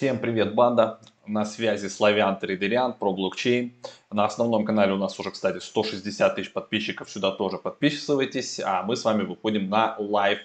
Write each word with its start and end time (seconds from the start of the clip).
Всем 0.00 0.18
привет, 0.18 0.54
банда! 0.54 0.98
На 1.26 1.44
связи 1.44 1.88
Славян 1.88 2.38
Трейдериан 2.38 2.94
Pro 2.94 3.12
Blockchain. 3.12 3.74
На 4.10 4.24
основном 4.24 4.64
канале 4.64 4.94
у 4.94 4.96
нас 4.96 5.20
уже, 5.20 5.30
кстати, 5.30 5.58
160 5.58 6.36
тысяч 6.36 6.54
подписчиков. 6.54 7.10
Сюда 7.10 7.32
тоже 7.32 7.58
подписывайтесь. 7.58 8.60
А 8.64 8.82
мы 8.82 8.96
с 8.96 9.04
вами 9.04 9.24
выходим 9.24 9.68
на 9.68 9.96
live 9.98 10.38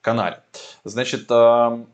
канале. 0.00 0.42
Значит, 0.84 1.30
эм, 1.30 1.88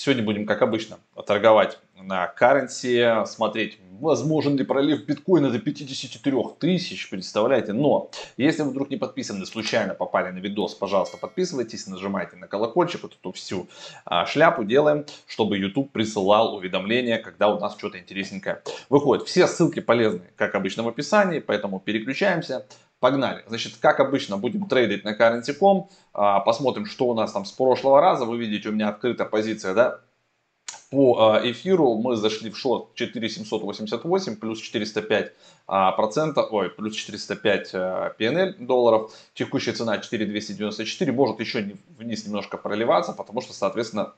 сегодня 0.00 0.24
будем, 0.24 0.46
как 0.46 0.62
обычно, 0.62 0.98
торговать 1.26 1.78
на 1.94 2.32
currency, 2.40 3.26
смотреть, 3.26 3.78
возможен 4.00 4.56
ли 4.56 4.64
пролив 4.64 5.04
биткоина 5.04 5.50
до 5.50 5.58
54 5.58 6.36
тысяч, 6.58 7.10
представляете? 7.10 7.74
Но, 7.74 8.10
если 8.38 8.62
вы 8.62 8.70
вдруг 8.70 8.88
не 8.88 8.96
подписаны, 8.96 9.44
случайно 9.44 9.94
попали 9.94 10.30
на 10.30 10.38
видос, 10.38 10.74
пожалуйста, 10.74 11.18
подписывайтесь, 11.18 11.86
нажимайте 11.86 12.36
на 12.36 12.48
колокольчик, 12.48 13.02
вот 13.02 13.16
эту 13.20 13.32
всю 13.32 13.68
а, 14.06 14.24
шляпу 14.24 14.64
делаем, 14.64 15.04
чтобы 15.26 15.58
YouTube 15.58 15.92
присылал 15.92 16.54
уведомления, 16.54 17.18
когда 17.18 17.54
у 17.54 17.60
нас 17.60 17.76
что-то 17.76 17.98
интересненькое 17.98 18.62
выходит. 18.88 19.28
Все 19.28 19.46
ссылки 19.46 19.80
полезны, 19.80 20.22
как 20.36 20.54
обычно, 20.54 20.82
в 20.82 20.88
описании, 20.88 21.40
поэтому 21.40 21.78
переключаемся. 21.78 22.66
Погнали. 23.00 23.42
Значит, 23.48 23.76
как 23.80 23.98
обычно, 23.98 24.36
будем 24.36 24.68
трейдить 24.68 25.04
на 25.04 25.14
currency.com. 25.14 25.88
А, 26.12 26.40
посмотрим, 26.40 26.84
что 26.84 27.06
у 27.06 27.14
нас 27.14 27.32
там 27.32 27.46
с 27.46 27.52
прошлого 27.52 28.00
раза. 28.00 28.26
Вы 28.26 28.38
видите, 28.38 28.68
у 28.68 28.72
меня 28.72 28.90
открыта 28.90 29.24
позиция, 29.24 29.72
да, 29.72 30.00
по 30.90 31.16
а, 31.18 31.50
эфиру 31.50 31.94
мы 31.94 32.16
зашли 32.16 32.50
в 32.50 32.58
шорт 32.58 32.94
4788 32.96 34.36
плюс 34.36 34.60
405 34.60 35.32
а, 35.66 35.92
процента, 35.92 36.42
ой, 36.42 36.68
плюс 36.68 36.94
405 36.94 37.74
PNL 38.18 38.56
долларов. 38.58 39.12
Текущая 39.34 39.72
цена 39.72 39.98
4294, 39.98 41.12
может 41.12 41.40
еще 41.40 41.74
вниз 41.96 42.26
немножко 42.26 42.58
проливаться, 42.58 43.12
потому 43.12 43.40
что, 43.40 43.54
соответственно, 43.54 44.14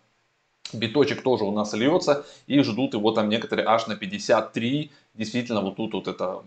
биточек 0.72 1.22
тоже 1.22 1.44
у 1.44 1.52
нас 1.52 1.72
льется 1.74 2.24
и 2.46 2.60
ждут 2.62 2.94
его 2.94 3.12
там 3.12 3.28
некоторые 3.28 3.66
аж 3.66 3.86
на 3.86 3.96
53. 3.96 4.90
Действительно, 5.14 5.60
вот 5.60 5.76
тут 5.76 5.94
вот 5.94 6.08
это 6.08 6.42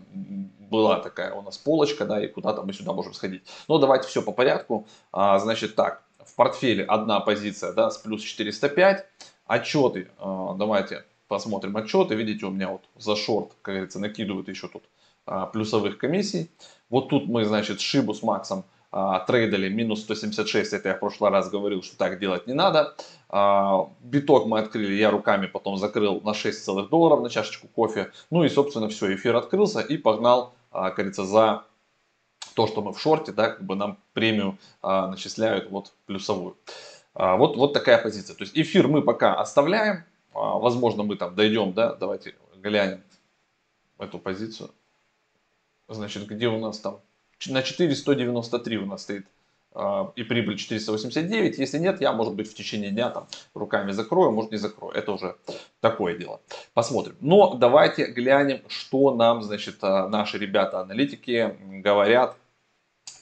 была 0.70 1.00
такая 1.00 1.32
у 1.32 1.42
нас 1.42 1.58
полочка, 1.58 2.04
да, 2.04 2.24
и 2.24 2.28
куда-то 2.28 2.62
мы 2.62 2.72
сюда 2.72 2.92
можем 2.92 3.14
сходить. 3.14 3.42
Но 3.68 3.78
давайте 3.78 4.08
все 4.08 4.22
по 4.22 4.32
порядку. 4.32 4.86
А, 5.12 5.38
значит 5.38 5.74
так, 5.74 6.02
в 6.24 6.34
портфеле 6.34 6.84
одна 6.84 7.20
позиция, 7.20 7.72
да, 7.72 7.90
с 7.90 7.98
плюс 7.98 8.22
405 8.22 9.06
отчеты, 9.46 10.10
а, 10.18 10.54
давайте 10.54 11.04
посмотрим 11.28 11.76
отчеты, 11.76 12.14
видите, 12.14 12.46
у 12.46 12.50
меня 12.50 12.70
вот 12.70 12.82
за 12.96 13.16
шорт, 13.16 13.52
как 13.62 13.74
говорится, 13.74 14.00
накидывают 14.00 14.48
еще 14.48 14.68
тут 14.68 14.84
а, 15.24 15.46
плюсовых 15.46 15.98
комиссий. 15.98 16.50
Вот 16.88 17.08
тут 17.08 17.26
мы, 17.26 17.44
значит, 17.44 17.80
Шибу 17.80 18.14
с 18.14 18.22
Максом 18.22 18.64
а, 18.90 19.20
трейдали 19.20 19.68
минус 19.68 20.02
176, 20.02 20.72
это 20.72 20.88
я 20.90 20.94
в 20.94 21.00
прошлый 21.00 21.30
раз 21.30 21.50
говорил, 21.50 21.82
что 21.82 21.96
так 21.96 22.18
делать 22.18 22.46
не 22.46 22.54
надо. 22.54 22.96
Биток 24.00 24.46
мы 24.46 24.60
открыли, 24.60 24.94
я 24.94 25.10
руками 25.10 25.46
потом 25.46 25.76
закрыл 25.76 26.20
на 26.20 26.32
6 26.32 26.64
целых 26.64 26.90
долларов 26.90 27.22
на 27.22 27.28
чашечку 27.28 27.66
кофе. 27.66 28.12
Ну 28.30 28.44
и, 28.44 28.48
собственно, 28.48 28.88
все, 28.88 29.14
эфир 29.14 29.34
открылся 29.34 29.80
и 29.80 29.96
погнал, 29.96 30.54
как 30.70 30.94
говорится, 30.94 31.24
за 31.24 31.64
то, 32.54 32.68
что 32.68 32.82
мы 32.82 32.92
в 32.92 33.00
шорте, 33.00 33.32
да, 33.32 33.50
как 33.50 33.64
бы 33.64 33.74
нам 33.74 33.98
премию 34.12 34.58
начисляют 34.80 35.70
вот 35.70 35.92
плюсовую. 36.06 36.56
А, 37.16 37.36
вот, 37.36 37.56
вот 37.56 37.72
такая 37.72 37.96
позиция. 37.98 38.36
То 38.36 38.44
есть 38.44 38.56
эфир 38.56 38.88
мы 38.88 39.00
пока 39.00 39.34
оставляем. 39.34 40.04
А, 40.34 40.58
возможно, 40.58 41.02
мы 41.02 41.16
там 41.16 41.34
дойдем, 41.34 41.72
да, 41.72 41.94
давайте 41.94 42.34
глянем 42.56 43.02
эту 43.98 44.18
позицию. 44.18 44.70
Значит, 45.88 46.26
где 46.26 46.48
у 46.48 46.58
нас 46.58 46.78
там? 46.78 47.00
На 47.48 47.62
4,193 47.62 48.78
у 48.78 48.86
нас 48.86 49.02
стоит 49.02 49.26
а, 49.72 50.10
и 50.16 50.22
прибыль 50.22 50.56
489. 50.56 51.58
Если 51.58 51.78
нет, 51.78 52.00
я, 52.00 52.12
может 52.12 52.34
быть, 52.34 52.50
в 52.50 52.54
течение 52.54 52.90
дня 52.90 53.10
там 53.10 53.28
руками 53.54 53.92
закрою, 53.92 54.32
может 54.32 54.50
не 54.52 54.56
закрою. 54.56 54.94
Это 54.94 55.12
уже 55.12 55.36
такое 55.80 56.16
дело. 56.16 56.40
Посмотрим. 56.72 57.16
Но 57.20 57.54
давайте 57.54 58.06
глянем, 58.06 58.62
что 58.68 59.14
нам, 59.14 59.42
значит, 59.42 59.82
наши 59.82 60.38
ребята-аналитики 60.38 61.56
говорят 61.82 62.36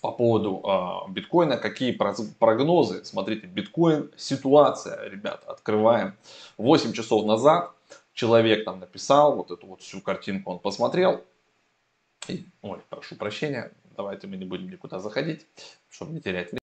по 0.00 0.12
поводу 0.12 0.62
э, 0.62 1.12
биткоина, 1.12 1.56
какие 1.56 1.92
прогнозы. 1.92 3.04
Смотрите, 3.04 3.46
биткоин, 3.46 4.10
ситуация, 4.16 5.08
ребят, 5.08 5.42
открываем. 5.46 6.14
8 6.58 6.92
часов 6.92 7.24
назад 7.24 7.72
человек 8.12 8.64
там 8.64 8.80
написал, 8.80 9.34
вот 9.34 9.50
эту 9.50 9.66
вот 9.66 9.80
всю 9.80 10.00
картинку 10.00 10.52
он 10.52 10.58
посмотрел. 10.58 11.24
И, 12.28 12.46
ой, 12.62 12.80
прошу 12.90 13.16
прощения, 13.16 13.72
давайте 13.96 14.26
мы 14.26 14.36
не 14.36 14.44
будем 14.44 14.68
никуда 14.68 14.98
заходить, 14.98 15.46
чтобы 15.88 16.12
не 16.12 16.20
терять 16.20 16.48
время. 16.52 16.60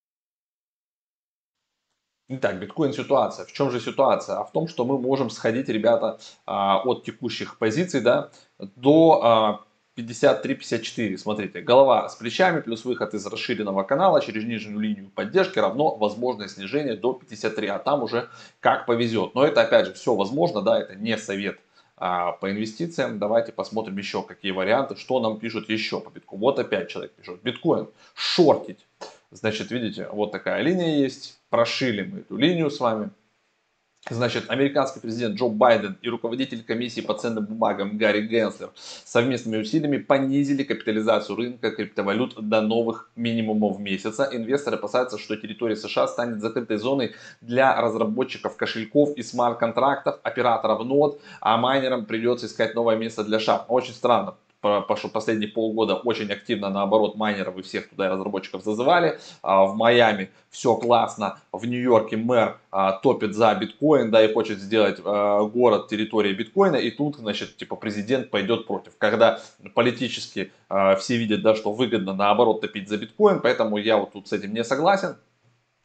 Итак, 2.33 2.59
биткоин 2.59 2.93
ситуация. 2.93 3.45
В 3.45 3.51
чем 3.51 3.71
же 3.71 3.81
ситуация? 3.81 4.37
А 4.37 4.45
в 4.45 4.51
том, 4.53 4.67
что 4.69 4.85
мы 4.85 4.97
можем 4.97 5.29
сходить, 5.29 5.67
ребята, 5.67 6.17
а, 6.45 6.81
от 6.81 7.03
текущих 7.03 7.57
позиций 7.57 7.99
да, 7.99 8.31
до 8.57 9.21
а, 9.21 9.65
53-54. 9.97 11.17
Смотрите, 11.17 11.61
голова 11.61 12.07
с 12.07 12.15
плечами 12.15 12.61
плюс 12.61 12.85
выход 12.85 13.13
из 13.13 13.25
расширенного 13.25 13.83
канала 13.83 14.21
через 14.21 14.45
нижнюю 14.45 14.79
линию 14.79 15.09
поддержки 15.09 15.59
равно 15.59 15.95
возможное 15.95 16.47
снижение 16.47 16.95
до 16.95 17.13
53. 17.13 17.67
А 17.67 17.79
там 17.79 18.03
уже 18.03 18.29
как 18.61 18.85
повезет. 18.85 19.35
Но 19.35 19.43
это 19.43 19.61
опять 19.61 19.87
же 19.87 19.93
все 19.93 20.15
возможно, 20.15 20.61
да, 20.61 20.79
это 20.79 20.95
не 20.95 21.17
совет 21.17 21.59
а, 22.03 22.31
по 22.31 22.49
инвестициям. 22.49 23.19
Давайте 23.19 23.51
посмотрим 23.51 23.95
еще 23.95 24.23
какие 24.23 24.51
варианты, 24.51 24.95
что 24.95 25.19
нам 25.19 25.39
пишут 25.39 25.69
еще 25.69 26.01
по 26.01 26.09
биткоину. 26.09 26.41
Вот 26.41 26.57
опять 26.57 26.89
человек 26.89 27.11
пишет, 27.13 27.43
биткоин 27.43 27.89
шортить. 28.15 28.87
Значит, 29.29 29.69
видите, 29.69 30.09
вот 30.11 30.31
такая 30.31 30.63
линия 30.63 30.97
есть. 30.97 31.39
Прошили 31.51 32.01
мы 32.01 32.19
эту 32.21 32.37
линию 32.37 32.71
с 32.71 32.79
вами. 32.79 33.11
Значит, 34.09 34.49
американский 34.49 34.99
президент 34.99 35.35
Джо 35.35 35.47
Байден 35.47 35.95
и 36.01 36.09
руководитель 36.09 36.63
комиссии 36.63 37.01
по 37.01 37.13
ценным 37.13 37.45
бумагам 37.45 37.99
Гарри 37.99 38.21
Генслер 38.21 38.71
совместными 39.05 39.61
усилиями 39.61 39.97
понизили 39.97 40.63
капитализацию 40.63 41.35
рынка 41.35 41.69
криптовалют 41.69 42.33
до 42.35 42.61
новых 42.61 43.11
минимумов 43.15 43.77
месяца. 43.77 44.27
Инвесторы 44.31 44.77
опасаются, 44.77 45.19
что 45.19 45.37
территория 45.37 45.75
США 45.75 46.07
станет 46.07 46.41
закрытой 46.41 46.77
зоной 46.77 47.13
для 47.41 47.79
разработчиков 47.79 48.57
кошельков 48.57 49.15
и 49.17 49.21
смарт-контрактов, 49.21 50.19
операторов 50.23 50.83
нод, 50.83 51.21
а 51.39 51.57
майнерам 51.57 52.05
придется 52.05 52.47
искать 52.47 52.73
новое 52.73 52.95
место 52.95 53.23
для 53.23 53.39
шаг. 53.39 53.65
Очень 53.69 53.93
странно 53.93 54.35
последние 54.61 55.49
полгода 55.49 55.95
очень 55.95 56.31
активно, 56.31 56.69
наоборот, 56.69 57.15
майнеров 57.15 57.57
и 57.57 57.61
всех 57.61 57.89
туда 57.89 58.09
разработчиков 58.09 58.63
зазывали. 58.63 59.19
А 59.41 59.65
в 59.65 59.75
Майами 59.75 60.29
все 60.49 60.75
классно, 60.75 61.39
в 61.51 61.65
Нью-Йорке 61.65 62.17
мэр 62.17 62.57
а, 62.71 62.93
топит 62.93 63.33
за 63.33 63.53
биткоин, 63.55 64.11
да, 64.11 64.23
и 64.23 64.33
хочет 64.33 64.59
сделать 64.59 64.99
а, 65.03 65.43
город 65.43 65.87
территории 65.87 66.33
биткоина, 66.33 66.75
и 66.75 66.91
тут, 66.91 67.17
значит, 67.17 67.57
типа 67.57 67.75
президент 67.75 68.29
пойдет 68.29 68.67
против. 68.67 68.93
Когда 68.97 69.39
политически 69.73 70.51
все 70.99 71.17
видят, 71.17 71.41
да, 71.41 71.55
что 71.55 71.73
выгодно, 71.73 72.13
наоборот, 72.13 72.61
топить 72.61 72.89
за 72.89 72.97
биткоин, 72.97 73.41
поэтому 73.41 73.77
я 73.77 73.97
вот 73.97 74.13
тут 74.13 74.27
с 74.27 74.33
этим 74.33 74.53
не 74.53 74.63
согласен. 74.63 75.15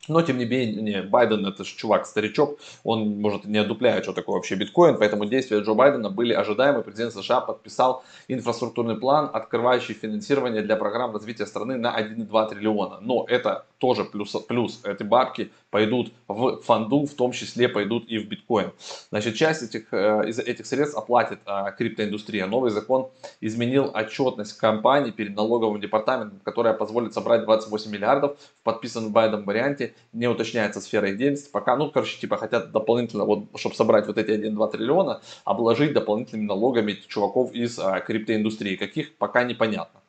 Но, 0.09 0.23
тем 0.23 0.39
не 0.39 0.45
менее, 0.45 1.03
Байден 1.03 1.47
это 1.47 1.65
же 1.65 1.77
чувак-старичок, 1.77 2.59
он, 2.85 3.21
может, 3.21 3.45
не 3.45 3.59
одупляет, 3.59 4.05
что 4.05 4.13
такое 4.13 4.37
вообще 4.37 4.55
биткоин, 4.55 4.97
поэтому 4.99 5.25
действия 5.25 5.61
Джо 5.61 5.75
Байдена 5.75 6.11
были 6.11 6.33
ожидаемы. 6.33 6.83
Президент 6.83 7.13
США 7.13 7.41
подписал 7.41 8.05
инфраструктурный 8.29 8.97
план, 8.97 9.31
открывающий 9.33 9.95
финансирование 9.95 10.63
для 10.63 10.77
программ 10.77 11.13
развития 11.13 11.47
страны 11.47 11.77
на 11.77 11.99
1,2 11.99 12.49
триллиона. 12.49 12.99
Но 13.01 13.25
это 13.29 13.67
тоже 13.79 14.05
плюс, 14.05 14.33
плюс 14.49 14.81
эти 14.85 15.03
бабки 15.03 15.51
пойдут 15.71 16.13
в 16.29 16.63
фонду, 16.63 17.07
в 17.07 17.15
том 17.15 17.33
числе 17.33 17.69
пойдут 17.69 18.09
и 18.09 18.19
в 18.19 18.29
биткоин. 18.29 18.73
Значит, 19.11 19.37
часть 19.37 19.63
этих, 19.63 19.93
э, 19.93 20.29
из 20.29 20.39
этих 20.39 20.67
средств 20.67 20.97
оплатит 20.97 21.41
э, 21.47 21.73
криптоиндустрия. 21.77 22.47
Новый 22.47 22.71
закон 22.71 23.09
изменил 23.41 23.91
отчетность 23.95 24.55
компаний 24.55 25.13
перед 25.13 25.37
налоговым 25.37 25.81
департаментом, 25.81 26.41
которая 26.45 26.75
позволит 26.75 27.13
собрать 27.15 27.45
28 27.45 27.91
миллиардов 27.91 28.39
в 28.61 28.65
подписанном 28.65 29.13
Байден 29.13 29.45
варианте. 29.45 29.95
Не 30.13 30.29
уточняется 30.29 30.81
сфера 30.81 31.11
их 31.11 31.19
деятельности. 31.19 31.51
Пока, 31.51 31.77
ну, 31.77 31.91
короче, 31.91 32.19
типа 32.19 32.37
хотят 32.37 32.73
дополнительно, 32.73 33.25
вот, 33.25 33.45
чтобы 33.57 33.75
собрать 33.75 34.07
вот 34.07 34.19
эти 34.19 34.31
1-2 34.31 34.71
триллиона, 34.71 35.21
обложить 35.45 35.93
дополнительными 35.93 36.47
налогами 36.47 36.99
чуваков 37.07 37.53
из 37.53 37.79
а, 37.79 38.01
криптоиндустрии. 38.01 38.77
Каких, 38.77 39.17
пока 39.17 39.45
непонятно. 39.45 40.01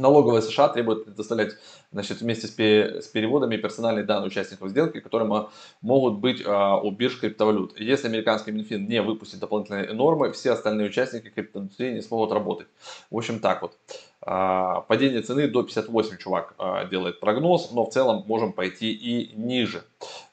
Налоговая 0.00 0.40
США 0.40 0.68
требует 0.68 1.04
предоставлять 1.04 1.52
значит, 1.92 2.20
вместе 2.20 2.46
с, 2.46 3.04
с 3.04 3.08
переводами 3.08 3.56
персональные 3.56 4.04
данные 4.04 4.28
участников 4.28 4.70
сделки, 4.70 5.00
которые 5.00 5.48
могут 5.80 6.18
быть 6.18 6.42
а, 6.44 6.76
у 6.76 6.90
бирж 6.90 7.20
криптовалют. 7.20 7.78
Если 7.78 8.08
американский 8.08 8.52
Минфин 8.52 8.88
не 8.88 9.02
выпустит 9.02 9.40
дополнительные 9.40 9.92
нормы, 9.92 10.32
все 10.32 10.52
остальные 10.52 10.88
участники 10.88 11.28
криптоиндустрии 11.28 11.92
не 11.92 12.02
смогут 12.02 12.32
работать. 12.32 12.68
В 13.10 13.16
общем, 13.16 13.38
так 13.40 13.62
вот. 13.62 13.76
А, 14.22 14.82
падение 14.82 15.22
цены 15.22 15.48
до 15.48 15.62
58 15.62 16.16
чувак 16.18 16.54
а, 16.58 16.84
делает 16.84 17.20
прогноз, 17.20 17.70
но 17.72 17.84
в 17.86 17.90
целом 17.90 18.24
можем 18.26 18.52
пойти 18.52 18.92
и 18.92 19.34
ниже. 19.36 19.82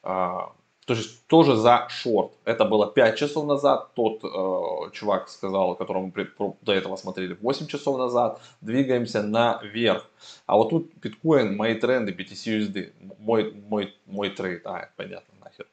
А, 0.02 0.52
то 0.88 0.94
есть 0.94 1.26
тоже 1.26 1.54
за 1.54 1.86
шорт. 1.90 2.32
Это 2.46 2.64
было 2.64 2.90
5 2.90 3.18
часов 3.18 3.46
назад. 3.46 3.92
Тот 3.92 4.24
э, 4.24 4.90
чувак 4.94 5.28
сказал, 5.28 5.76
которого 5.76 6.06
мы 6.06 6.56
до 6.62 6.72
этого 6.72 6.96
смотрели 6.96 7.34
8 7.34 7.66
часов 7.66 7.98
назад. 7.98 8.40
Двигаемся 8.62 9.22
наверх. 9.22 10.06
А 10.46 10.56
вот 10.56 10.70
тут 10.70 10.90
биткоин, 10.94 11.58
мои 11.58 11.74
тренды, 11.74 12.12
BTC-USD. 12.12 12.94
Мой, 13.18 13.52
мой, 13.68 13.94
мой 14.06 14.30
трейд. 14.30 14.66
А, 14.66 14.88
понятно, 14.96 15.34
нахер. 15.44 15.66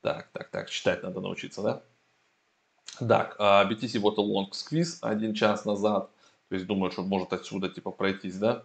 Так, 0.00 0.30
так, 0.32 0.48
так. 0.48 0.70
Читать 0.70 1.02
надо 1.02 1.20
научиться, 1.20 1.60
да? 1.60 1.82
Так, 3.06 3.36
а, 3.38 3.70
BTC 3.70 3.98
вот 3.98 4.16
long 4.16 4.50
squeeze 4.52 4.96
один 5.02 5.34
час 5.34 5.66
назад. 5.66 6.08
То 6.48 6.54
есть 6.54 6.66
думаю, 6.66 6.90
что 6.90 7.02
может 7.02 7.34
отсюда 7.34 7.68
типа 7.68 7.90
пройтись, 7.90 8.38
да? 8.38 8.62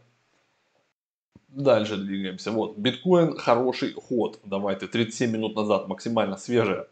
Дальше 1.47 1.97
двигаемся. 1.97 2.51
Вот, 2.51 2.77
биткоин 2.77 3.35
хороший 3.35 3.93
ход. 3.93 4.39
Давайте, 4.43 4.87
37 4.87 5.31
минут 5.31 5.55
назад 5.55 5.87
максимально 5.87 6.37
свежая 6.37 6.87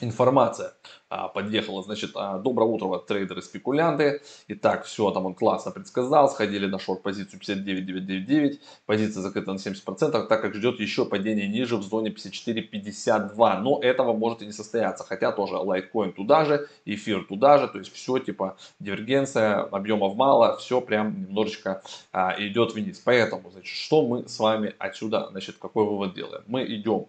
информация 0.00 0.72
а, 1.08 1.28
подъехала. 1.28 1.82
Значит, 1.82 2.12
а, 2.14 2.38
доброе 2.38 2.66
утро, 2.66 2.98
трейдеры, 2.98 3.42
спекулянты. 3.42 4.22
Итак, 4.48 4.84
все, 4.84 5.10
там 5.10 5.26
он 5.26 5.34
классно 5.34 5.72
предсказал. 5.72 6.30
Сходили 6.30 6.66
на 6.66 6.78
шорт 6.78 7.02
позицию 7.02 7.40
59999. 7.40 8.60
Позиция 8.86 9.20
закрыта 9.20 9.52
на 9.52 9.56
70%, 9.56 10.26
так 10.26 10.40
как 10.40 10.54
ждет 10.54 10.80
еще 10.80 11.04
падение 11.04 11.48
ниже 11.48 11.76
в 11.76 11.82
зоне 11.82 12.10
54.52. 12.10 13.58
Но 13.60 13.80
этого 13.80 14.12
может 14.12 14.42
и 14.42 14.46
не 14.46 14.52
состояться. 14.52 15.04
Хотя 15.04 15.32
тоже 15.32 15.56
лайткоин 15.56 16.12
туда 16.12 16.44
же, 16.44 16.68
эфир 16.84 17.24
туда 17.24 17.58
же. 17.58 17.68
То 17.68 17.78
есть 17.78 17.92
все 17.92 18.18
типа 18.18 18.56
дивергенция, 18.78 19.62
объемов 19.62 20.14
мало. 20.14 20.56
Все 20.58 20.80
прям 20.80 21.22
немножечко 21.22 21.82
а, 22.12 22.34
идет 22.38 22.74
вниз. 22.74 23.00
Поэтому, 23.04 23.50
значит, 23.50 23.74
что 23.74 24.06
мы 24.06 24.28
с 24.28 24.38
вами 24.38 24.74
отсюда, 24.78 25.28
значит, 25.30 25.56
какой 25.58 25.84
вывод 25.84 26.14
делаем? 26.14 26.44
Мы 26.46 26.64
идем 26.64 27.06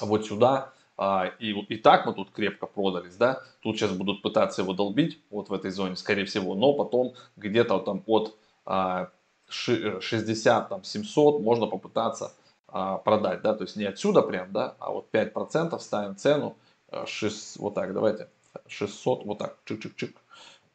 вот 0.00 0.26
сюда 0.26 0.72
а, 0.96 1.26
и, 1.38 1.50
и 1.50 1.76
так 1.76 2.06
мы 2.06 2.14
тут 2.14 2.30
крепко 2.30 2.66
продались, 2.66 3.16
да, 3.16 3.42
тут 3.60 3.76
сейчас 3.76 3.92
будут 3.92 4.22
пытаться 4.22 4.62
его 4.62 4.74
долбить, 4.74 5.20
вот 5.30 5.48
в 5.48 5.52
этой 5.52 5.70
зоне, 5.70 5.96
скорее 5.96 6.24
всего, 6.24 6.54
но 6.54 6.72
потом 6.72 7.14
где-то 7.36 7.80
там 7.80 8.02
от 8.06 8.36
а, 8.64 9.10
60, 9.48 10.68
там, 10.68 10.84
700 10.84 11.40
можно 11.40 11.66
попытаться 11.66 12.32
а, 12.68 12.98
продать, 12.98 13.42
да, 13.42 13.54
то 13.54 13.64
есть 13.64 13.76
не 13.76 13.84
отсюда 13.84 14.22
прям, 14.22 14.52
да, 14.52 14.76
а 14.78 14.92
вот 14.92 15.08
5% 15.12 15.78
ставим 15.80 16.16
цену, 16.16 16.56
6, 17.06 17.56
а, 17.56 17.62
вот 17.62 17.74
так, 17.74 17.92
давайте, 17.92 18.28
600, 18.68 19.24
вот 19.24 19.38
так, 19.38 19.58
чик-чик-чик, 19.66 20.14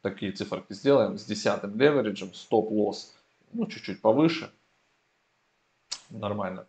такие 0.02 0.32
циферки 0.32 0.74
сделаем, 0.74 1.16
с 1.16 1.24
десятым 1.24 1.78
левериджем, 1.78 2.34
стоп-лосс, 2.34 3.14
ну, 3.52 3.66
чуть-чуть 3.66 4.02
повыше, 4.02 4.50
нормально, 6.10 6.66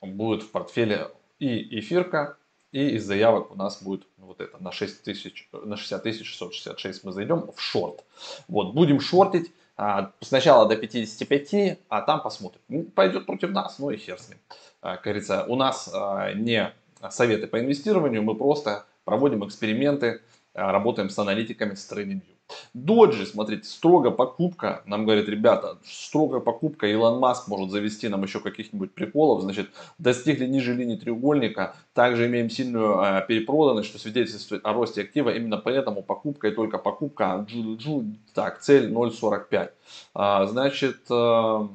будет 0.00 0.42
в 0.42 0.50
портфеле 0.50 1.10
и 1.38 1.78
эфирка, 1.78 2.36
и 2.76 2.96
из 2.96 3.06
заявок 3.06 3.52
у 3.52 3.54
нас 3.54 3.82
будет 3.82 4.06
вот 4.18 4.38
это 4.42 4.62
на 4.62 4.70
6 4.70 5.02
тысяч, 5.02 5.48
на 5.50 5.78
60 5.78 6.02
тысяч 6.02 6.26
666 6.26 7.04
мы 7.04 7.12
зайдем 7.12 7.50
в 7.50 7.58
шорт. 7.58 8.04
Вот, 8.48 8.74
будем 8.74 9.00
шортить. 9.00 9.50
А, 9.78 10.12
сначала 10.20 10.68
до 10.68 10.76
55, 10.76 11.78
а 11.88 12.02
там 12.02 12.20
посмотрим. 12.20 12.60
Ну, 12.68 12.84
пойдет 12.84 13.24
против 13.24 13.50
нас, 13.52 13.78
ну 13.78 13.88
и 13.88 13.96
хер 13.96 14.18
с 14.18 14.28
ним. 14.28 14.38
А, 14.82 14.98
говорится, 14.98 15.44
у 15.48 15.56
нас 15.56 15.90
а, 15.90 16.34
не 16.34 16.70
советы 17.10 17.46
по 17.46 17.58
инвестированию, 17.58 18.22
мы 18.22 18.34
просто 18.34 18.84
проводим 19.04 19.46
эксперименты, 19.46 20.20
работаем 20.52 21.08
с 21.08 21.18
аналитиками 21.18 21.74
с 21.74 21.90
TradingView. 21.90 22.35
Доджи, 22.74 23.26
смотрите, 23.26 23.64
строго 23.64 24.10
покупка, 24.10 24.82
нам 24.86 25.04
говорят, 25.04 25.28
ребята, 25.28 25.78
строго 25.84 26.40
покупка, 26.40 26.86
Илон 26.86 27.18
Маск 27.18 27.48
может 27.48 27.70
завести 27.70 28.08
нам 28.08 28.22
еще 28.22 28.38
каких-нибудь 28.38 28.92
приколов, 28.92 29.42
значит, 29.42 29.70
достигли 29.98 30.46
ниже 30.46 30.74
линии 30.74 30.96
треугольника, 30.96 31.74
также 31.92 32.26
имеем 32.26 32.48
сильную 32.50 33.00
э, 33.00 33.24
перепроданность, 33.26 33.88
что 33.88 33.98
свидетельствует 33.98 34.64
о 34.64 34.72
росте 34.74 35.02
актива, 35.02 35.30
именно 35.30 35.56
поэтому 35.56 36.02
покупка 36.02 36.48
и 36.48 36.54
только 36.54 36.78
покупка, 36.78 37.44
джу, 37.48 37.76
джу, 37.76 38.04
так, 38.34 38.60
цель 38.60 38.92
0.45. 38.92 39.70
А, 40.14 40.46
значит, 40.46 41.00
э, 41.10 41.68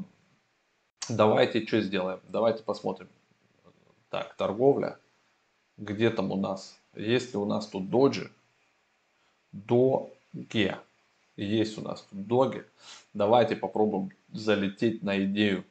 давайте 1.10 1.66
что 1.66 1.82
сделаем, 1.82 2.20
давайте 2.30 2.64
посмотрим. 2.64 3.10
Так, 4.10 4.36
торговля, 4.36 5.00
где 5.78 6.10
там 6.10 6.32
у 6.32 6.36
нас, 6.36 6.80
есть 6.96 7.34
ли 7.34 7.40
у 7.40 7.46
нас 7.46 7.68
тут 7.68 7.90
доджи, 7.90 8.32
до 9.52 10.12
Ге. 10.34 10.80
Есть 11.36 11.78
у 11.78 11.82
нас 11.82 12.02
тут 12.04 12.28
доги. 12.28 12.66
Давайте 13.14 13.56
попробуем 13.56 14.12
залететь 14.32 15.02
на 15.04 15.24
идею. 15.26 15.66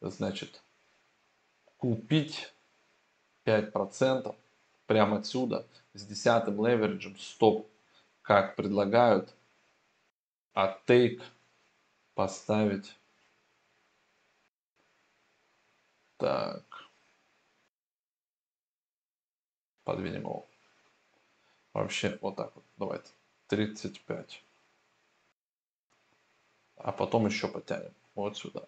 Значит, 0.00 0.62
купить 1.76 2.52
5% 3.44 4.34
прямо 4.86 5.18
отсюда 5.18 5.66
с 5.94 6.04
десятым 6.04 6.64
левериджем 6.66 7.16
стоп, 7.18 7.70
как 8.22 8.56
предлагают, 8.56 9.34
а 10.54 10.78
тейк 10.86 11.22
поставить 12.14 12.98
так. 16.16 16.64
Подвинем 19.84 20.20
его. 20.20 20.46
Вообще 21.72 22.18
вот 22.20 22.36
так 22.36 22.54
вот. 22.54 22.64
Давайте. 22.76 23.10
35. 23.52 24.42
А 26.76 26.92
потом 26.92 27.26
еще 27.26 27.48
потянем. 27.48 27.92
Вот 28.14 28.38
сюда. 28.38 28.66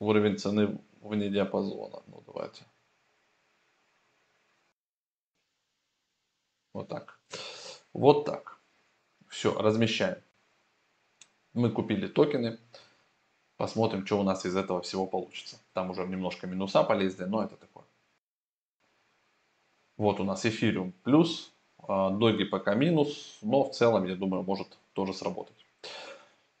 Уровень 0.00 0.36
цены 0.36 0.76
вне 1.02 1.30
диапазона. 1.30 2.02
Ну, 2.08 2.24
давайте. 2.26 2.64
Вот 6.72 6.88
так. 6.88 7.20
Вот 7.92 8.24
так. 8.24 8.58
Все, 9.28 9.54
размещаем. 9.54 10.20
Мы 11.52 11.70
купили 11.70 12.08
токены. 12.08 12.58
Посмотрим, 13.56 14.04
что 14.04 14.18
у 14.18 14.24
нас 14.24 14.44
из 14.44 14.56
этого 14.56 14.82
всего 14.82 15.06
получится. 15.06 15.60
Там 15.74 15.90
уже 15.90 16.04
немножко 16.04 16.48
минуса 16.48 16.82
полезли, 16.82 17.24
но 17.24 17.44
это 17.44 17.56
такое. 17.56 17.84
Вот 19.96 20.18
у 20.18 20.24
нас 20.24 20.44
эфириум 20.44 20.90
плюс 21.04 21.55
доги 21.88 22.44
пока 22.44 22.74
минус, 22.74 23.38
но 23.42 23.64
в 23.64 23.70
целом, 23.70 24.04
я 24.06 24.16
думаю, 24.16 24.42
может 24.42 24.78
тоже 24.92 25.12
сработать. 25.12 25.65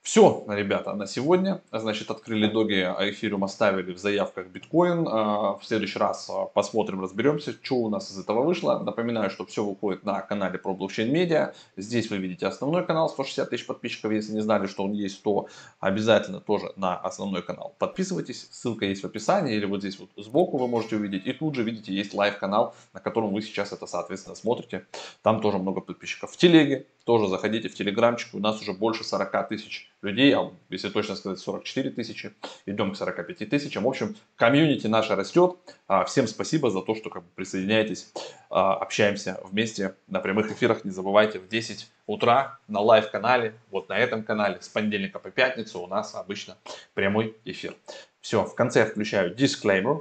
Все, 0.06 0.44
ребята, 0.46 0.94
на 0.94 1.08
сегодня. 1.08 1.60
Значит, 1.72 2.12
открыли 2.12 2.46
доги, 2.46 2.74
а 2.74 3.10
эфириум 3.10 3.42
оставили 3.42 3.92
в 3.92 3.98
заявках 3.98 4.46
биткоин. 4.46 5.04
А, 5.08 5.58
в 5.58 5.64
следующий 5.64 5.98
раз 5.98 6.30
а, 6.30 6.44
посмотрим, 6.44 7.00
разберемся, 7.00 7.52
что 7.60 7.74
у 7.78 7.88
нас 7.88 8.12
из 8.12 8.20
этого 8.20 8.44
вышло. 8.44 8.78
Напоминаю, 8.78 9.30
что 9.30 9.44
все 9.44 9.64
выходит 9.64 10.04
на 10.04 10.20
канале 10.20 10.60
про 10.60 10.74
блокчейн 10.74 11.12
медиа. 11.12 11.54
Здесь 11.76 12.08
вы 12.08 12.18
видите 12.18 12.46
основной 12.46 12.86
канал, 12.86 13.08
160 13.08 13.50
тысяч 13.50 13.66
подписчиков. 13.66 14.12
Если 14.12 14.32
не 14.32 14.42
знали, 14.42 14.68
что 14.68 14.84
он 14.84 14.92
есть, 14.92 15.20
то 15.24 15.48
обязательно 15.80 16.38
тоже 16.38 16.72
на 16.76 16.96
основной 16.96 17.42
канал 17.42 17.74
подписывайтесь. 17.80 18.46
Ссылка 18.52 18.84
есть 18.84 19.02
в 19.02 19.06
описании 19.06 19.56
или 19.56 19.66
вот 19.66 19.80
здесь 19.80 19.98
вот 19.98 20.10
сбоку 20.16 20.56
вы 20.56 20.68
можете 20.68 20.94
увидеть. 20.94 21.26
И 21.26 21.32
тут 21.32 21.56
же, 21.56 21.64
видите, 21.64 21.92
есть 21.92 22.14
live-канал, 22.14 22.76
на 22.94 23.00
котором 23.00 23.34
вы 23.34 23.42
сейчас 23.42 23.72
это, 23.72 23.88
соответственно, 23.88 24.36
смотрите. 24.36 24.86
Там 25.22 25.40
тоже 25.40 25.58
много 25.58 25.80
подписчиков. 25.80 26.30
В 26.30 26.36
телеге 26.36 26.86
тоже 27.06 27.28
заходите 27.28 27.68
в 27.68 27.74
телеграмчик. 27.74 28.34
У 28.34 28.40
нас 28.40 28.60
уже 28.60 28.72
больше 28.72 29.04
40 29.04 29.48
тысяч 29.48 29.88
людей, 30.02 30.34
а 30.34 30.50
если 30.70 30.88
точно 30.88 31.14
сказать 31.14 31.38
44 31.38 31.90
тысячи, 31.90 32.32
идем 32.66 32.92
к 32.92 32.96
45 32.96 33.48
тысячам. 33.48 33.84
В 33.84 33.88
общем, 33.88 34.16
комьюнити 34.34 34.88
наша 34.88 35.14
растет. 35.14 35.56
А, 35.86 36.04
всем 36.04 36.26
спасибо 36.26 36.68
за 36.68 36.82
то, 36.82 36.96
что 36.96 37.08
как 37.08 37.22
бы, 37.22 37.28
присоединяетесь, 37.36 38.12
а, 38.50 38.74
общаемся 38.74 39.40
вместе 39.44 39.94
на 40.08 40.18
прямых 40.18 40.50
эфирах. 40.50 40.84
Не 40.84 40.90
забывайте 40.90 41.38
в 41.38 41.48
10 41.48 41.88
утра 42.06 42.58
на 42.66 42.80
live-канале, 42.80 43.54
вот 43.70 43.88
на 43.88 43.96
этом 43.96 44.24
канале, 44.24 44.58
с 44.60 44.68
понедельника 44.68 45.20
по 45.20 45.30
пятницу 45.30 45.80
у 45.80 45.86
нас 45.86 46.12
обычно 46.16 46.56
прямой 46.94 47.36
эфир. 47.44 47.76
Все, 48.20 48.44
в 48.44 48.56
конце 48.56 48.80
я 48.80 48.86
включаю 48.86 49.32
disclaimer. 49.32 50.00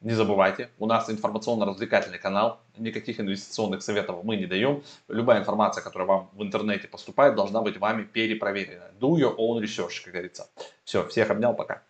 Не 0.00 0.12
забывайте, 0.14 0.70
у 0.78 0.86
нас 0.86 1.10
информационно-развлекательный 1.10 2.20
канал, 2.20 2.60
никаких 2.76 3.18
инвестиционных 3.18 3.82
советов 3.82 4.22
мы 4.22 4.36
не 4.36 4.46
даем. 4.46 4.84
Любая 5.08 5.40
информация, 5.40 5.82
которая 5.82 6.06
вам 6.06 6.30
в 6.34 6.42
интернете 6.44 6.86
поступает, 6.86 7.34
должна 7.34 7.62
быть 7.62 7.78
вами 7.78 8.04
перепроверена. 8.04 8.92
Do 9.00 9.16
your 9.16 9.34
own 9.36 9.60
research, 9.60 10.04
как 10.04 10.12
говорится. 10.12 10.48
Все, 10.84 11.04
всех 11.08 11.30
обнял, 11.30 11.52
пока. 11.52 11.82